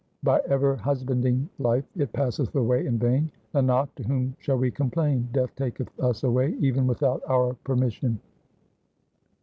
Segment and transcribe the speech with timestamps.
[0.23, 3.29] By ever husbanding life it passeth away in vain.
[3.53, 5.29] Nanak, to whom shall we complain?
[5.31, 8.19] Death taketh us away even without our permission.